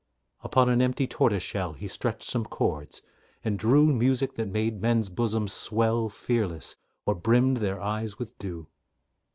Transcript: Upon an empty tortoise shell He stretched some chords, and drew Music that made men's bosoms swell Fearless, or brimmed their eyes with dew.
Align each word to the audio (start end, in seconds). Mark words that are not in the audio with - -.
Upon 0.41 0.67
an 0.69 0.81
empty 0.81 1.05
tortoise 1.05 1.43
shell 1.43 1.73
He 1.73 1.87
stretched 1.87 2.23
some 2.23 2.43
chords, 2.43 3.03
and 3.43 3.59
drew 3.59 3.85
Music 3.85 4.33
that 4.33 4.47
made 4.47 4.81
men's 4.81 5.09
bosoms 5.09 5.53
swell 5.53 6.09
Fearless, 6.09 6.75
or 7.05 7.13
brimmed 7.13 7.57
their 7.57 7.79
eyes 7.79 8.17
with 8.17 8.35
dew. 8.39 8.67